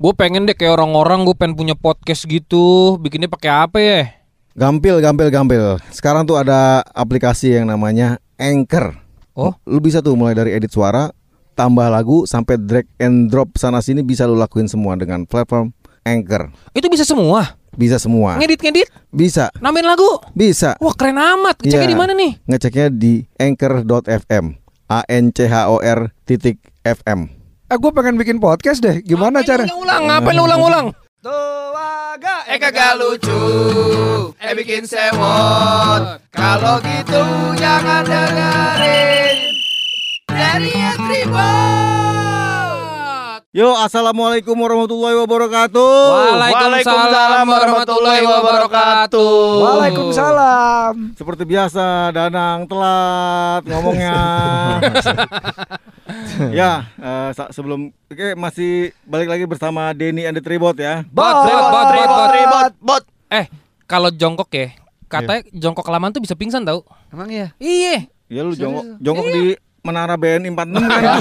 [0.00, 2.96] Gue pengen deh kayak orang-orang gue pengen punya podcast gitu.
[2.96, 4.00] Bikinnya pakai apa ya?
[4.56, 5.76] Gampil, gampil, gampil.
[5.92, 8.96] Sekarang tuh ada aplikasi yang namanya Anchor.
[9.36, 9.52] Oh.
[9.68, 11.12] Lu bisa tuh mulai dari edit suara,
[11.52, 15.68] tambah lagu sampai drag and drop sana sini bisa lu lakuin semua dengan platform
[16.00, 16.48] Anchor.
[16.72, 17.60] Itu bisa semua.
[17.70, 18.40] Bisa semua.
[18.40, 20.18] Ngedit-ngedit, Bisa, namain lagu.
[20.32, 20.74] bisa.
[20.82, 21.60] Wah keren amat.
[21.60, 21.92] Ngeceknya Iya.
[21.92, 22.32] di mana nih?
[22.48, 24.46] Ngeceknya di anchor.fm.
[24.90, 27.39] A N C H O R titik FM.
[27.70, 28.98] Eh gue pengen bikin podcast deh.
[28.98, 29.62] Gimana cara?
[29.62, 30.86] Ulang, ngapain lu ulang-ulang?
[31.22, 33.38] Tuaga Eh kagak lucu,
[34.42, 36.18] eh bikin sewot.
[36.34, 37.22] Kalau gitu
[37.54, 39.38] jangan dengerin
[40.26, 42.09] dari Tribot.
[43.50, 45.90] Yo, assalamualaikum warahmatullahi wabarakatuh.
[46.38, 49.34] Waalaikumsalam warahmatullahi wabarakatuh.
[49.58, 51.18] Waalaikumsalam.
[51.18, 54.14] Seperti biasa, Danang telat ngomongnya.
[56.62, 61.02] ya, eh, sa- sebelum oke masih balik lagi bersama Denny and the Tribot ya.
[61.10, 62.28] Bot, bot, bot, bot, bot.
[62.30, 63.02] Tribot, bot.
[63.34, 63.50] Eh,
[63.90, 64.78] kalau jongkok ya,
[65.10, 66.86] katanya jongkok kelamaan tuh bisa pingsan tau?
[67.10, 67.50] Emang iya?
[67.58, 68.06] Iya.
[68.30, 71.20] Ya lu jongkok jongkok di Menara BNI 46 kan.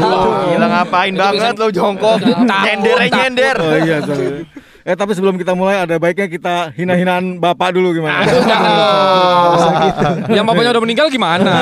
[0.51, 2.19] Gila ngapain banget lo jongkok.
[2.43, 3.55] Nyender nyender.
[3.55, 4.43] Oh iya, sorry.
[4.89, 8.25] Eh tapi sebelum kita mulai ada baiknya kita hina-hinaan bapak dulu gimana?
[10.33, 11.53] Yang bapaknya udah meninggal gimana?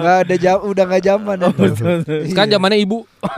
[0.00, 1.84] Enggak ada jam, udah nggak zaman itu.
[2.32, 3.04] Sekarang zamannya ibu.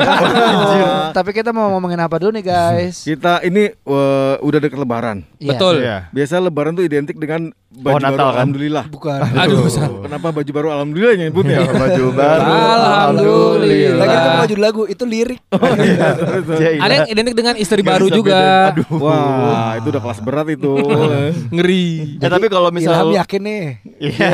[1.18, 3.02] Tapi kita mau ngomongin apa dulu nih guys?
[3.02, 5.26] kita ini eh, udah deket lebaran.
[5.42, 5.50] Iya.
[5.50, 5.82] Betul.
[6.14, 8.34] Biasa lebaran tuh identik dengan baju baru Natal, kan?
[8.38, 8.84] alhamdulillah.
[8.86, 9.18] Bukan.
[9.34, 9.90] Aduh, besar.
[9.90, 11.58] Kenapa baju baru alhamdulillah nyebutnya?
[11.74, 12.52] Baju baru.
[12.54, 13.98] Alhamdulillah.
[13.98, 15.42] Lagi itu judul lagu, itu lirik.
[16.78, 18.70] Ada yang identik dengan istri baru juga.
[19.24, 20.72] Wah, itu udah kelas berat itu.
[21.54, 22.18] Ngeri.
[22.18, 23.64] Eh tapi kalau misal Ilham lo- yakin nih.
[23.98, 24.28] Iya.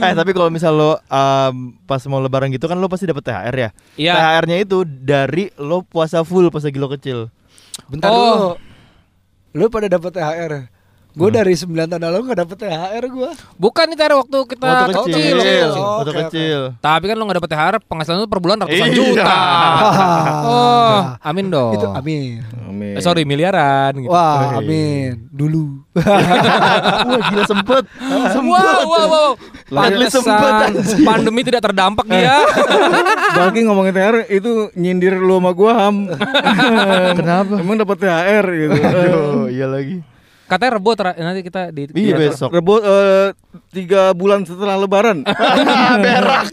[0.00, 3.54] Eh tapi kalau misal lo um, pas mau lebaran gitu kan lo pasti dapat THR
[3.54, 3.68] ya.
[4.00, 4.12] Iya.
[4.16, 7.28] THR-nya itu dari lo puasa full pas lagi lo kecil.
[7.84, 8.16] Bentar Oh.
[8.16, 8.48] dulu.
[9.52, 10.52] Lu pada dapat THR.
[11.20, 13.30] Gue dari 9 tahun lalu gak dapet THR gue.
[13.54, 15.36] Bukan nih Tara waktu kita Waktu kecil.
[15.36, 15.68] kecil.
[15.70, 16.22] Oh, Waktu oke, oke.
[16.26, 16.60] kecil.
[16.80, 18.96] Tapi kan lo gak dapet THR penghasilan lu per bulan ratusan Iya.
[18.96, 19.36] juta.
[20.50, 21.76] Oh, amin dong.
[21.76, 22.40] Itu amin.
[22.64, 22.94] Amin.
[22.96, 24.08] Eh, sorry miliaran gitu.
[24.08, 25.28] Wah, amin.
[25.28, 25.84] Dulu.
[27.04, 27.84] Wah gila sempet.
[28.40, 29.30] Wow, wow, wow.
[29.92, 32.40] Least sempet, Pantesan pandemi tidak terdampak dia.
[33.38, 36.08] Bagi ngomongin THR itu nyindir lu sama gua Ham.
[37.14, 37.60] Kenapa?
[37.60, 38.78] Emang dapat THR gitu.
[38.80, 40.00] Aduh, iya lagi.
[40.50, 42.50] Katanya rebo nanti kita di Iya besok.
[42.50, 43.30] Rebo eh,
[43.70, 45.22] tiga bulan setelah lebaran.
[46.04, 46.50] Berak.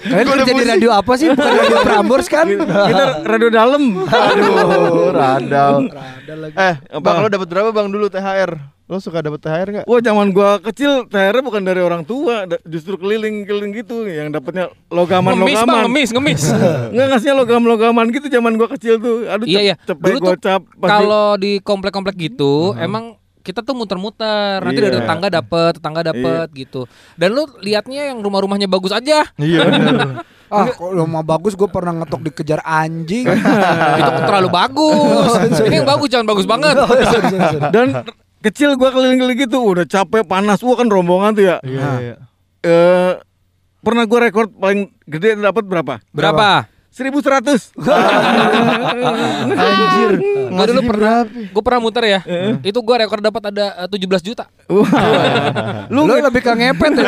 [0.00, 1.28] Kalian kerja di radio apa sih?
[1.36, 2.48] Bukan radio Prambors kan?
[2.48, 4.00] Kita radio dalam.
[4.08, 5.92] Aduh, radal.
[5.92, 6.54] Ada lagi.
[6.56, 6.74] Eh,
[7.04, 8.56] Bang lo dapat berapa Bang dulu THR?
[8.92, 9.84] Lo suka dapat THR enggak?
[9.88, 14.76] Wah, zaman gua kecil THR bukan dari orang tua, justru keliling-keliling gitu yang dapatnya ngemis
[14.76, 15.82] bang, logaman-logaman.
[15.88, 16.42] ngemis, ngemis.
[16.92, 19.24] Enggak ngasihnya logam-logaman gitu zaman gua kecil tuh.
[19.24, 19.74] Aduh, iya iya.
[19.80, 20.68] cepet Dulu gocap.
[20.76, 24.60] kalau di komplek-komplek gitu emang kita tuh muter-muter.
[24.60, 24.84] Nanti Iya.
[24.86, 26.84] dari tetangga dapet, tetangga dapet gitu.
[27.16, 29.24] Dan lu liatnya yang rumah-rumahnya bagus aja.
[29.34, 30.20] Iya benar.
[30.46, 33.24] Ah, kalau mau bagus gue pernah ngetok dikejar anjing.
[34.04, 35.32] itu terlalu bagus.
[35.64, 36.76] Ini yang bagus jangan bagus banget.
[37.72, 38.04] Dan
[38.42, 41.56] kecil gua keliling-keliling gitu udah capek panas gua kan rombongan tuh ya.
[41.62, 42.16] Iya, iya.
[42.66, 43.12] Eh
[43.80, 46.02] pernah gua rekor paling gede dapat berapa?
[46.10, 46.66] Berapa?
[46.92, 47.72] 1100.
[49.48, 50.12] Anjir.
[50.52, 52.20] Gue dulu pernah, gue pernah muter ya.
[52.60, 54.44] Itu gue rekor dapat ada eh, 17 juta.
[54.68, 55.88] Wah.
[55.88, 57.04] Lu, lebih ke ngepet ya.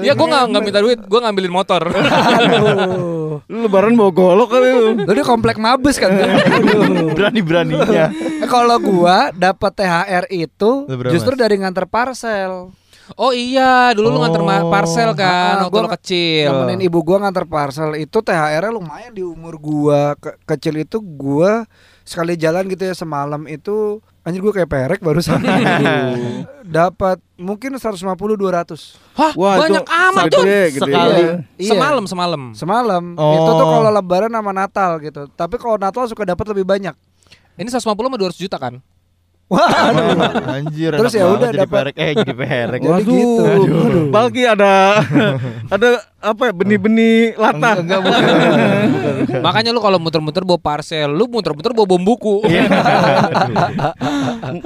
[0.06, 1.82] ya gue nggak nggak minta duit, gue ngambilin motor.
[3.48, 4.88] Lu lebaran bawa golok kali lu.
[5.08, 6.10] Lu di komplek mabes kan?
[7.16, 8.12] Berani-beraninya.
[8.44, 12.74] Eh, Kalau gua dapat THR itu Lu justru dari nganter parcel.
[13.14, 14.68] Oh iya, dulu lu nganter Oh.
[14.68, 16.48] parcel kan Ah, waktu lu kecil.
[16.52, 21.64] Nemenin ibu gua nganter parcel itu THR-nya lumayan di umur gua Ke- kecil itu gua
[22.02, 25.40] sekali jalan gitu ya semalam itu anjir gua kayak perek barusan.
[26.68, 30.44] Dapat mungkin 150 200 Hah, Wah, banyak itu amat gede, tuh.
[30.44, 30.78] gede.
[30.84, 31.22] Sekali.
[31.56, 31.70] Iya.
[31.70, 32.42] Semalam, semalam.
[32.52, 33.04] semalam.
[33.14, 33.34] Oh.
[33.34, 35.26] Itu tuh kalau lebaran sama Natal gitu.
[35.30, 36.92] Tapi kalau Natal suka dapat lebih banyak.
[37.56, 38.78] Ini 150 sama 200 juta kan?
[39.48, 40.12] Wah, aduh.
[40.60, 40.92] Anjir.
[40.92, 41.94] Terus ya udah jadi dapat- perek.
[41.96, 42.80] Eh jadi perek.
[42.80, 43.16] Jadi Waduh.
[43.16, 43.42] gitu.
[43.44, 44.04] Aduh.
[44.08, 45.00] Balki ada
[45.74, 47.80] ada apa ya benih-benih latah.
[47.80, 48.22] Enggak bukan.
[49.40, 52.44] Makanya lu kalau muter-muter bawa parcel, lu muter-muter bawa bom buku.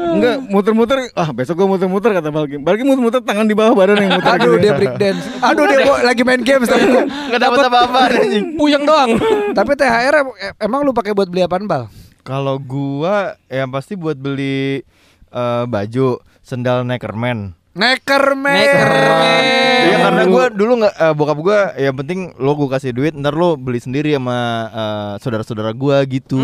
[0.08, 0.98] Enggak muter-muter.
[1.12, 2.56] Ah, besok gua muter-muter kata Balki.
[2.58, 4.32] Balki muter-muter tangan di bawah badan yang muter.
[4.34, 4.62] Aduh gitu.
[4.62, 5.22] dia break dance.
[5.38, 6.86] Aduh dia lagi main games tapi.
[7.06, 8.44] Enggak dapat apa-apa anjing.
[8.58, 9.14] Puyeng doang.
[9.52, 11.86] tapi THR em- emang lu pakai buat beli apaan bal?
[12.22, 14.86] Kalau gua yang pasti buat beli
[15.34, 17.58] eh, baju, sendal Neckerman.
[17.72, 18.52] Neckerman.
[18.52, 19.40] Neckerman.
[19.82, 23.32] Iya karena gue dulu nggak eh, bokap gue yang penting lo gue kasih duit ntar
[23.32, 24.38] lo beli sendiri sama
[24.68, 26.38] eh, saudara-saudara gue gitu.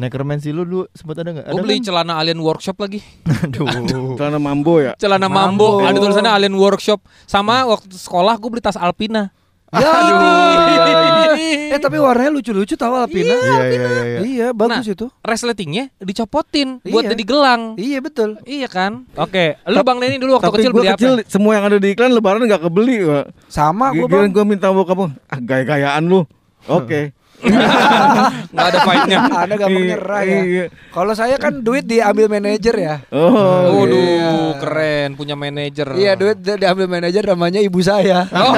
[0.00, 1.46] Necromancy lu dulu sempat ada nggak?
[1.52, 1.92] Gue beli kan?
[1.92, 3.04] celana Alien Workshop lagi.
[3.28, 4.16] Aduh.
[4.18, 4.96] Celana mambo ya.
[4.96, 7.04] Celana Mambo, ada tulisannya Alien Workshop.
[7.28, 9.34] Sama waktu sekolah gue beli tas Alpina.
[9.72, 9.88] Ya.
[11.32, 13.32] iya, eh tapi warnanya lucu-lucu tahu Alpina.
[13.32, 13.88] Iya iya iya.
[14.04, 14.20] iya.
[14.20, 15.06] Iya, bagus Nah, itu.
[15.22, 17.10] Resletingnya dicopotin buat Iya.
[17.16, 17.62] jadi gelang.
[17.74, 18.36] Iya betul.
[18.44, 19.08] Iya kan?
[19.14, 21.24] Oke, lu Bang Denny dulu waktu Tapi kecil gue beli kecil apa?
[21.26, 23.24] semua yang ada di iklan lebaran nggak kebeli Pak.
[23.48, 24.30] Sama gua Giliran bang.
[24.30, 26.20] gue minta bokap ah gaya-gayaan lu.
[26.68, 27.16] Oke.
[28.52, 29.18] Nggak ada fight-nya.
[29.28, 30.38] Anda gampang Iya, nyerah ya.
[30.42, 30.64] iya.
[30.88, 32.94] Kalau saya kan duit diambil manajer ya.
[33.08, 33.80] Oh.
[33.80, 34.30] Waduh, Iya.
[34.58, 35.88] keren punya manajer.
[35.92, 38.28] Iya duit di- diambil manajer namanya ibu saya.
[38.28, 38.54] Oh.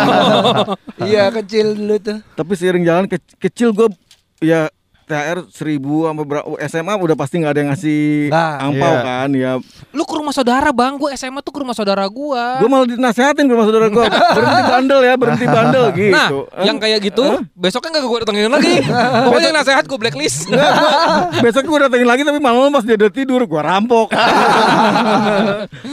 [1.09, 2.19] iya kecil dulu tuh.
[2.35, 3.89] Tapi seiring jalan ke- kecil gue
[4.41, 4.69] ya
[5.05, 9.03] THR seribu sama berapa SMA udah pasti nggak ada yang ngasih Nah, angpau iya.
[9.03, 9.53] kan ya
[9.93, 10.97] Lu ke rumah saudara, Bang.
[10.97, 12.59] Gue SMA tuh ke rumah saudara gua.
[12.59, 16.29] gue malah dinasehatin ke rumah saudara gue berhenti bandel ya berhenti bandel gitu Nah,
[16.63, 18.75] yang kayak gitu, besoknya gak gue datengin lagi.
[19.29, 20.49] Pokoknya yang nasehat gue blacklist.
[21.45, 24.09] besok gue datengin lagi tapi malam pas dia udah tidur gue rampok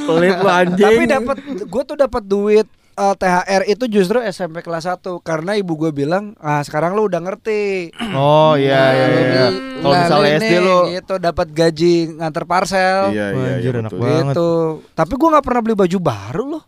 [0.08, 2.68] pelit lu anjing Tapi dapat gue tuh dapat duit
[3.02, 7.18] eh, THR itu justru SMP kelas 1 karena ibu gue bilang, "Ah, sekarang lu udah
[7.20, 9.26] ngerti." Oh iya iya Lu iya.
[9.26, 13.00] beli- Kalau nah, misalnya lu SD lo gitu dapat gaji nganter parcel.
[13.10, 14.00] iya iya, iya enak betul.
[14.00, 14.26] banget.
[14.32, 14.52] Gitu.
[14.94, 16.64] Tapi gue nggak pernah beli baju baru loh.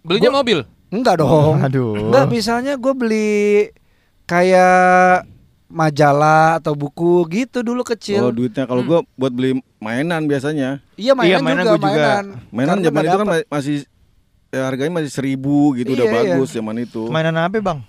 [0.00, 0.58] Belinya mobil.
[0.88, 1.54] Enggak dong.
[1.66, 1.96] Aduh.
[1.96, 3.30] Enggak, misalnya gue beli
[4.24, 5.26] kayak
[5.66, 8.20] majalah atau buku gitu dulu oh kecil.
[8.30, 11.86] duitnya kalau gue buat beli mainan biasanya iya mainan, Iya, mainan juga, gua juga.
[11.86, 12.24] mainan.
[12.50, 13.76] mainan zaman itu kan masih
[14.50, 16.34] ya, harganya masih seribu gitu udah Iya, iya.
[16.34, 17.80] bagus zaman itu Mainan apa bang?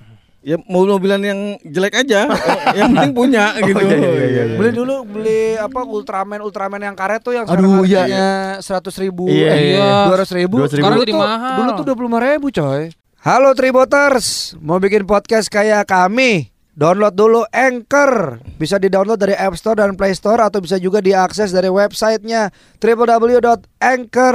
[0.42, 2.26] ya mobil-mobilan yang jelek aja
[2.78, 4.58] yang penting punya gitu iya, iya, iya, iya.
[4.58, 8.02] Beli dulu beli apa Ultraman Ultraman yang karet tuh yang Aduh, sekarang iya.
[8.02, 8.26] harganya
[8.58, 10.10] seratus ribu, Iya, iya.
[10.10, 10.58] dua ratus ribu.
[10.60, 10.74] 200.000.
[10.74, 11.54] Sekarang Dulu jadi tuh- mahal.
[11.54, 12.90] Dulu tuh dua puluh ribu coy.
[13.22, 16.50] Halo Triboters, mau bikin podcast kayak kami?
[16.74, 18.42] Download dulu Anchor.
[18.58, 22.50] Bisa di-download dari App Store dan Play Store atau bisa juga diakses dari websitenya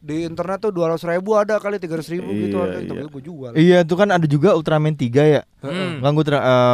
[0.00, 2.82] di internet tuh dua ratus ribu ada kali tiga ratus ribu gitu Iya, harganya.
[2.82, 2.90] iya.
[2.90, 3.50] Tapi gue jual.
[3.54, 5.46] Iya tuh kan ada juga Ultraman 3 ya.
[5.62, 6.02] Hmm.
[6.02, 6.24] Kan gue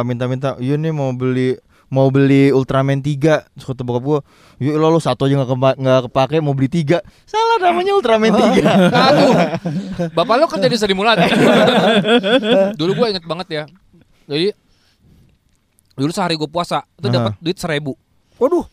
[0.09, 3.15] minta-minta, iya nih mau beli mau beli Ultraman 3
[3.47, 4.19] Terus kata bokap gue
[4.59, 8.31] Yuk lo, lo satu aja gak, kepa- nggak kepake mau beli tiga Salah namanya Ultraman
[8.31, 8.59] 3
[8.91, 9.33] Aduh.
[10.17, 11.15] Bapak lo kerja di Sri Mulat.
[12.79, 13.63] dulu gue inget banget ya.
[14.27, 14.51] Jadi
[15.93, 17.95] dulu sehari gue puasa itu dapat duit seribu.
[18.37, 18.67] Waduh,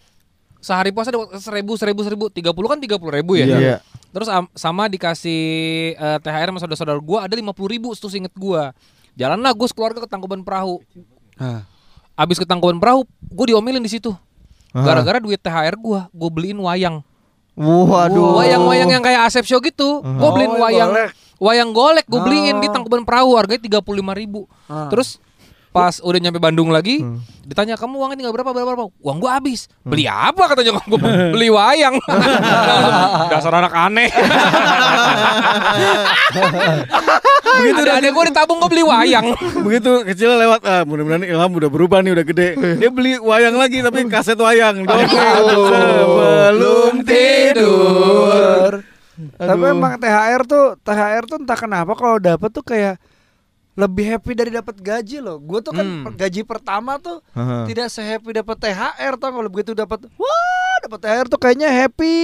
[0.61, 3.45] Sehari puasa dapat seribu, seribu, seribu, tiga puluh kan tiga puluh ribu ya.
[3.47, 3.77] Iya.
[4.11, 5.41] Terus am- sama dikasih
[5.93, 8.63] eh, THR sama saudara-saudara gue ada lima puluh ribu, terus inget gue.
[9.15, 10.81] Jalan lah gue sekeluarga ke Tangkuban Perahu.
[12.15, 14.15] Abis ke Tangkuban Perahu, gue diomelin di situ.
[14.71, 17.03] Gara-gara duit THR gue, gue beliin wayang.
[17.55, 20.03] Waduh Wayang-wayang yang kayak Asep Show gitu.
[20.03, 21.11] Gue beliin Oh, yang wayang golek.
[21.39, 22.63] wayang golek gue beliin Oh.
[22.63, 24.51] di Tangkuban Perahu harganya tiga puluh lima ribu.
[24.67, 24.91] Ah.
[24.91, 25.23] Terus
[25.75, 27.03] pas udah nyampe Bandung lagi,
[27.43, 28.95] ditanya kamu uangnya tinggal berapa berapa berapa?
[29.03, 29.67] Uang gue habis.
[29.83, 30.99] Beli apa katanya gue
[31.35, 31.99] beli wayang.
[33.35, 34.07] Dasar anak aneh.
[37.55, 39.35] Begitu ada ada gue ditabung gue beli wayang.
[39.67, 43.81] begitu kecil lewat ah mudah-mudahan Ilham udah berubah nih udah gede dia beli wayang lagi
[43.81, 44.85] tapi kaset wayang
[45.97, 52.99] sebelum tidur Tapi emang THR tuh THR tuh entah kenapa kalau dapet tuh kayak
[53.75, 55.37] lebih happy dari dapat gaji loh.
[55.37, 56.15] Gue tuh kan Hmm.
[56.15, 57.67] gaji pertama tuh Aha.
[57.67, 62.15] tidak sehappy dapat THR tau kalau begitu dapat wah dapat THR tuh kayaknya happy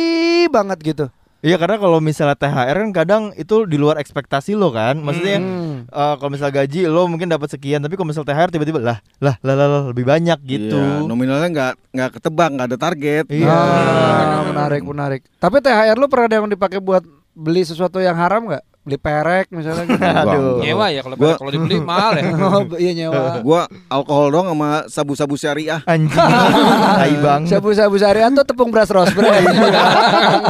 [0.47, 1.07] banget gitu.
[1.40, 5.88] Iya karena kalau misalnya THR kan kadang itu di luar ekspektasi lo kan Maksudnya Hmm.
[5.88, 9.40] eh, kalau misal gaji lo mungkin dapat sekian Tapi kalau misal THR tiba-tiba lah lah
[9.40, 13.49] lah lah, lah, lebih banyak gitu Iya, nominalnya nggak nggak ketebak nggak ada target Iya.
[13.49, 15.21] Ah, menarik menarik.
[15.35, 18.61] Tapi THR lu pernah ada yang dipakai buat beli sesuatu yang haram nggak?
[18.90, 20.02] Beli perek misalnya gitu.
[20.26, 20.59] Aduh.
[20.59, 22.23] Nyewa ya kalau Gua- kalau dibeli mahal ya.
[22.50, 23.38] oh, iya nyewa.
[23.38, 26.11] gua alkohol dong sama sabu-sabu syariah Anjing
[26.99, 29.47] Tai Sabu-sabu syariah tuh tepung beras roseberry.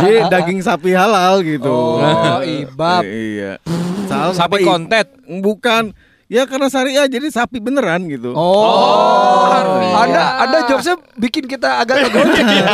[0.01, 1.69] jadi daging sapi halal gitu
[2.01, 3.05] Oh, ibab.
[3.05, 3.61] iya
[4.09, 5.13] Salah Sapi kontet.
[5.29, 5.93] bukan
[6.27, 10.01] ya karena syariah jadi sapi beneran gitu Oh, harfiah.
[10.01, 12.67] Anda Anda jokesnya bikin kita agak kegocek ya.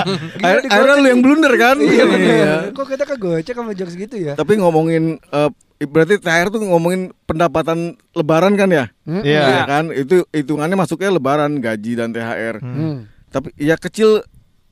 [0.71, 2.59] Akhirnya lu yang blunder kan Iya bener.
[2.73, 4.39] Kok kita kegocek sama jokes gitu ya?
[4.39, 5.51] Tapi ngomongin eh,
[5.85, 8.85] berarti THR tuh ngomongin pendapatan lebaran kan ya?
[9.05, 9.43] Iya.
[9.45, 9.85] Iya kan?
[9.91, 12.63] Itu hitungannya masuknya lebaran, gaji dan THR.
[12.63, 13.11] Hmm.
[13.29, 14.23] Tapi ya kecil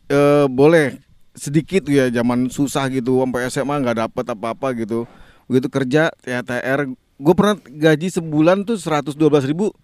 [0.09, 1.03] eh, boleh
[1.35, 5.03] sedikit tuh ya zaman susah gitu sampai SMA nggak dapet apa-apa gitu
[5.51, 9.19] begitu kerja THR gue pernah gaji sebulan tuh 112
[9.51, 9.75] ribu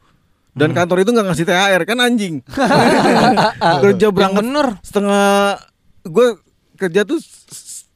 [0.52, 2.34] dan kantor itu nggak ngasih THR kan anjing
[3.82, 4.66] kerja berangkat bener.
[4.80, 5.56] setengah
[6.02, 6.26] gue
[6.76, 7.18] kerja tuh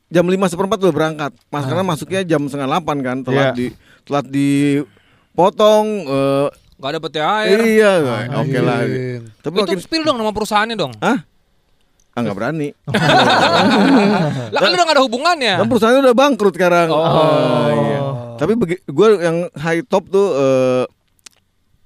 [0.07, 3.53] jam lima seperempat udah berangkat mas karena masuknya jam setengah delapan kan telat Iya.
[3.53, 3.67] di
[4.03, 7.59] telat dipotong eh, Gak dapet THR.
[7.65, 7.93] iya
[8.35, 9.23] oke lah Anjing.
[9.41, 10.93] tapi Itu makin spill dong nama perusahaannya dong.
[11.01, 11.19] ah
[12.13, 12.69] ah nggak berani
[14.55, 15.55] Lah kan udah gak ada hubungannya.
[15.57, 17.03] kan perusahaannya udah bangkrut sekarang Oh.
[17.03, 18.01] Ah, iya.
[18.37, 18.53] tapi
[18.85, 20.85] gue yang high top tuh eh,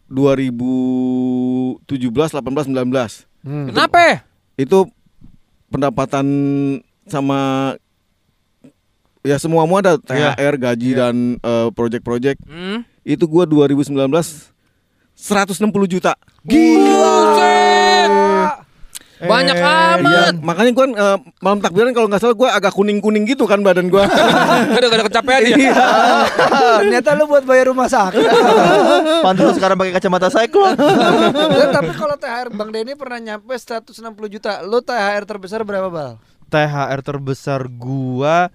[0.09, 1.85] 2017
[2.35, 3.71] 18 19 Hmm.
[3.71, 4.27] Kenapa?
[4.59, 4.79] itu
[5.71, 6.27] pendapatan
[7.07, 7.73] sama
[9.23, 9.95] ya semua semua ada.
[9.95, 12.83] THR gaji dan eh, project-project Hmm?
[13.07, 13.95] itu gua 2019
[15.15, 17.88] 160 juta Buset.
[19.19, 19.67] Banyak Eh,
[19.99, 20.35] amat.
[20.39, 24.07] makanya gua eh, malam takbiran kalau nggak salah gua agak kuning-kuning gitu kan badan gua
[24.71, 25.57] Gak ada, kecapean ya.
[25.59, 25.75] Iya.
[26.81, 28.23] Ternyata lu buat bayar rumah sakit.
[29.27, 30.79] Pantas sekarang pakai kacamata cyclone.
[31.51, 33.91] Ya, tapi kalau THR Bang Denny pernah nyampe 160
[34.29, 34.63] juta.
[34.63, 36.11] Lu THR terbesar berapa, Bal?
[36.47, 38.49] THR terbesar gua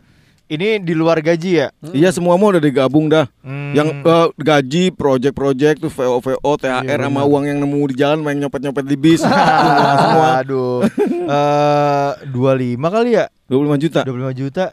[0.45, 1.67] ini di luar gaji ya.
[1.91, 3.71] iya semua semua udah digabung dah Hmm.
[3.73, 8.37] yang eh, gaji project-project tuh VO VO THR sama uang yang nemu di jalan main
[8.37, 9.19] nyopet-nyopet di bis
[9.99, 10.83] semua Aduh.
[11.07, 13.25] Eh 25 kali ya?
[13.47, 14.65] 25 juta 25 juta.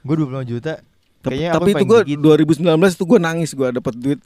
[0.00, 0.72] Gue 25 juta.
[1.18, 2.22] tapi, Kayaknya tapi itu gitu.
[2.62, 4.20] 2019 itu gua nangis gua dapat duit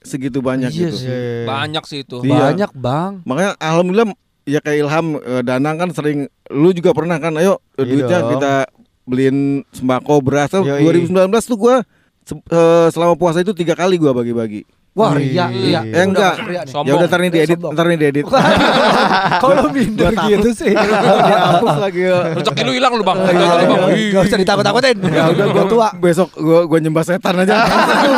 [0.00, 1.06] segitu banyak Iya gitu sih.
[1.06, 1.46] Iya, iya, iya.
[1.46, 2.16] Banyak sih itu.
[2.24, 2.32] Iya.
[2.42, 3.12] Banyak, Bang.
[3.22, 4.08] Makanya alhamdulillah
[4.44, 8.30] ya kayak Ilham eh, Danang kan sering lu juga pernah kan ayo Iya duitnya dong.
[8.34, 8.52] kita
[9.10, 9.36] beliin
[9.70, 10.86] sembako beras Tuh, Yoi.
[11.10, 11.10] 2019
[11.44, 11.76] tuh gua
[12.22, 14.62] se- eh, selama puasa itu tiga kali gua bagi-bagi.
[14.90, 15.86] Wah, ria, ria.
[15.86, 16.34] Eh enggak.
[16.40, 16.82] Udah.
[16.82, 18.26] Ya udah ntar nih diedit, ntar nih diedit.
[19.42, 20.74] Kalau minder gitu sih.
[21.30, 22.34] Dihapus lagi ya.
[22.34, 23.18] Rezeki lu hilang lu bang.
[23.20, 23.58] Iya, Jangan,
[23.94, 24.10] iya.
[24.12, 24.26] Bang.
[24.26, 24.96] Usah ditakut-takutin.
[25.04, 25.88] Ya udah gua tua.
[25.94, 27.54] Besok gua gua nyembah setan aja.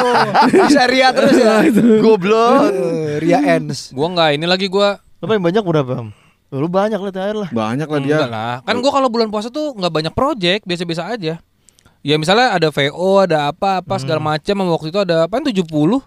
[0.64, 1.60] Bisa ria terus ya.
[2.00, 2.72] Goblok.
[2.72, 3.92] Eh, Ria ends.
[3.92, 4.96] Gua nggak ini lagi gua.
[5.20, 5.92] Lu paling banyak berapa?
[5.94, 6.08] Ham?
[6.52, 7.50] Lu banyak lah THR lah.
[7.50, 8.16] Banyak lah dia.
[8.20, 8.54] Enggak lah.
[8.60, 11.40] Kan gua kalau bulan puasa tuh nggak banyak project, biasa-biasa aja.
[12.02, 14.52] Ya misalnya ada VO, ada apa-apa segala macam.
[14.52, 16.02] Sama Waktu itu ada apa 70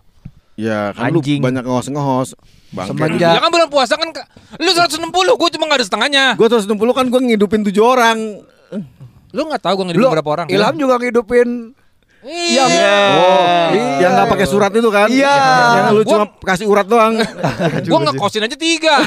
[0.56, 1.40] Ya kan Anjing.
[1.40, 2.30] lu banyak ngehos-ngehos.
[2.72, 2.96] Bangke.
[2.96, 4.24] Semenjak- Ya kan bulan puasa kan ka-
[4.56, 6.26] lu 160, gua cuma nggak ada setengahnya.
[6.36, 8.40] Gua 160 kan gua ngidupin tujuh orang.
[9.34, 10.48] Lu nggak tahu gua ngidupin berapa orang?
[10.48, 11.76] Ilham juga ngidupin
[12.26, 12.66] Iya.
[12.66, 14.02] Oh, Iya.
[14.02, 15.06] yang nggak pakai surat itu kan?
[15.08, 15.36] Iya.
[15.78, 17.14] Yang lu Gua- cuma kasih urat doang.
[17.88, 18.98] Gua ngekosin aja tiga.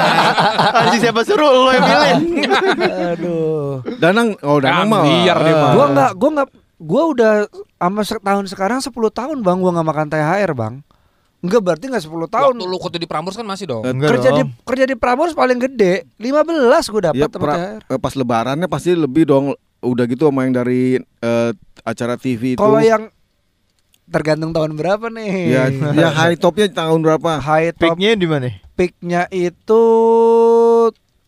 [0.80, 2.14] Anjing siapa suruh lu yang pilih?
[3.12, 3.84] Aduh.
[3.98, 5.02] Danang, oh Danang mah.
[5.04, 5.70] Biar dia mah.
[5.70, 6.48] Gua enggak, gua enggak
[6.78, 7.32] gua udah
[7.74, 10.74] sama setahun sekarang 10 tahun Bang gua nggak makan THR, Bang.
[11.38, 12.54] Enggak berarti enggak 10 tahun.
[12.54, 13.82] Waktu lu kerja di Prambors kan masih dong.
[13.82, 14.50] Enggak kerja di dong.
[14.64, 17.80] kerja di Prambors paling gede 15 gua dapat Ya, pra- THR.
[17.86, 19.52] eh, pas lebarannya pasti lebih dong.
[19.78, 21.50] Udah gitu sama yang dari eh,
[21.86, 22.60] acara TV itu.
[22.60, 23.08] Kalau yang
[24.06, 25.30] tergantung tahun berapa nih?
[25.46, 25.62] ya,
[26.02, 27.38] ya high topnya tahun berapa?
[27.38, 28.50] high top Peaknya di mana?
[28.74, 29.82] peaknya itu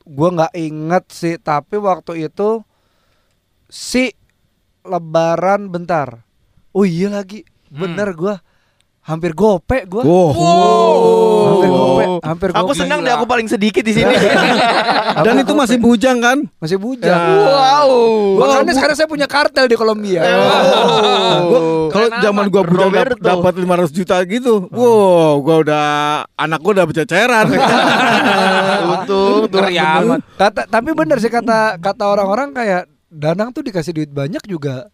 [0.05, 2.61] gua nggak inget sih, tapi waktu itu
[3.67, 4.13] si
[4.83, 6.25] lebaran bentar.
[6.71, 7.45] Oh iya lagi.
[7.69, 8.41] Bener gua
[9.01, 10.03] hampir gope gua.
[10.05, 10.33] Oh.
[11.49, 12.77] Hampir gope, hampir Aku gope.
[12.77, 14.13] senang deh aku paling sedikit di sini.
[15.25, 16.39] Dan itu masih bujang kan?
[16.61, 17.09] masih bujang.
[17.09, 17.49] Ya.
[17.49, 17.91] wow.
[18.61, 20.21] Makanya sekarang saya punya kartel di Kolombia.
[21.45, 23.17] Gua- Kalau zaman gua Roberto.
[23.17, 24.67] dapat 500 juta gitu.
[24.69, 25.87] Wow, gua udah
[26.35, 27.47] anak gua udah berceceran.
[29.41, 30.21] Untung amat.
[30.35, 34.93] Kata, tapi bener sih kata kata orang-orang kayak Danang tuh dikasih duit banyak juga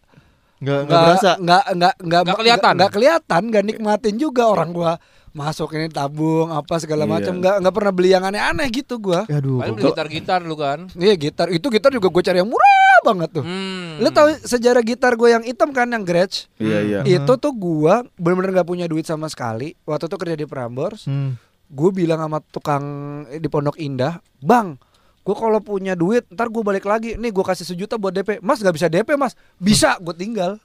[0.57, 1.31] Enggak enggak berasa.
[1.35, 2.73] nggak nggak nggak Nggak kelihatan.
[2.73, 4.91] nggak kelihatan nggak nikmatin juga orang gua
[5.31, 7.11] masuk ini tabung apa segala Iya.
[7.11, 9.59] macam nggak nggak pernah beli yang aneh-aneh gitu gua Aduh.
[9.59, 10.87] Paling gitar-gitar lu kan.
[10.95, 13.45] iya gitar itu gitar juga gue cari yang murah banget tuh.
[13.45, 14.01] Hmm.
[14.01, 16.49] lu tahu sejarah gitar gue yang hitam kan yang Gretsch?
[16.57, 16.99] Iya, iya.
[17.05, 19.77] itu tuh gua bener-bener nggak punya duit sama sekali.
[19.85, 21.05] Waktu itu kerja di Prambors.
[21.05, 21.37] Hmm.
[21.65, 22.85] gue bilang sama tukang
[23.25, 24.77] di Pondok Indah bang
[25.25, 27.17] gue kalau punya duit ntar gue balik lagi.
[27.17, 29.33] Nih gue kasih sejuta buat DP mas nggak bisa DP mas.
[29.57, 30.61] Bisa gue tinggal.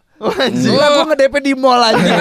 [0.60, 2.16] Gila gue nge-DP di mall aja.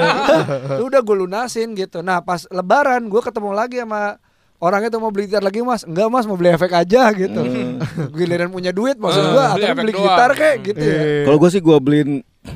[0.88, 2.00] Udah gue lunasin gitu.
[2.00, 4.16] Nah pas lebaran gue ketemu lagi sama
[4.58, 7.40] Orang itu mau beli gitar lagi mas Enggak mas mau beli efek aja gitu
[8.16, 10.04] Giliran punya duit maksud Eh, gue beli Atau beli doang.
[10.04, 12.10] gitar kayak gitu ya Kalau gue sih gue beliin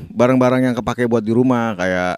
[0.08, 2.16] barang-barang yang kepake buat di rumah kayak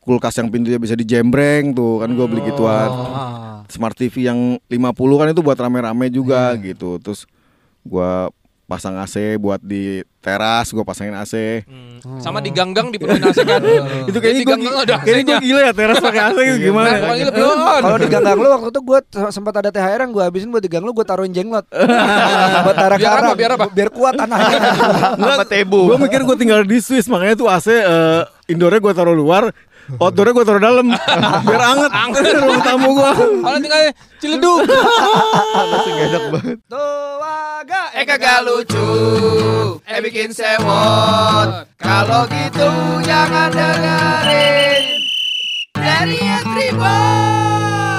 [0.00, 2.88] kulkas yang pintunya bisa dijembreng tuh kan gue beli gituan.
[2.88, 3.62] Ah.
[3.66, 6.96] Smart TV yang 50 kan itu buat rame-rame juga gitu.
[6.98, 7.26] Terus
[7.82, 8.10] gue
[8.66, 11.62] pasang AC buat di teras gue pasangin AC.
[11.70, 12.18] Hmm.
[12.18, 13.62] Sama di ganggang dipenuhin AC kan.
[14.10, 16.88] Itu kayaknya Di gue ganggang ada kayaknya gue gila ya teras pakai AC itu gimana?
[16.98, 17.78] Nah.
[17.78, 18.98] Kalau di ganggang lu waktu itu gue
[19.30, 21.62] sempat ada THR yang gue habisin buat di gang lu gue taruhin jenglot.
[21.70, 23.66] buat taruh Biar apa, biar apa?
[23.70, 24.58] Biar kuat tanahnya.
[25.22, 25.94] Sama tebu.
[25.94, 29.54] Gue mikir gue tinggal di Swiss makanya tuh AC eh, indoornya gue taruh luar,
[29.94, 30.86] outdoornya gue taruh dalam
[31.46, 31.90] biar anget.
[32.42, 33.12] Ruang tamu gue.
[33.42, 33.82] Kalau tinggal
[34.18, 34.66] Ciledug.
[35.54, 36.58] Langsung enak banget.
[36.66, 38.88] Tuaga Eh kagak lucu,
[39.88, 41.64] eh bikin sewot.
[41.80, 42.68] Kalau gitu
[43.04, 44.84] jangan dengerin
[45.72, 47.95] dari Tribun.